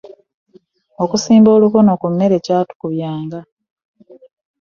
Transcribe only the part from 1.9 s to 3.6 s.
ku mmere kyatukubyanga.